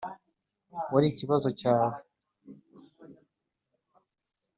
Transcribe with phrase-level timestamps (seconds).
[0.93, 1.97] wari ikibazo cyawe.